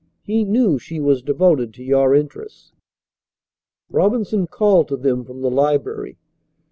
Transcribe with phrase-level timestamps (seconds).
[0.23, 2.73] He knew she was devoted to your interests."
[3.91, 6.17] Robinson called to them from the library.